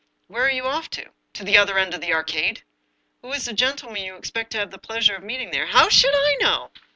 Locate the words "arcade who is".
2.11-3.45